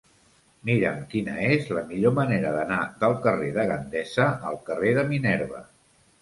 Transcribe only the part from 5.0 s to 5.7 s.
de Minerva.